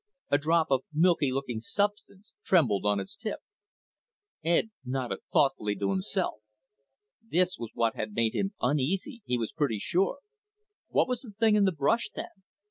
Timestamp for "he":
9.27-9.37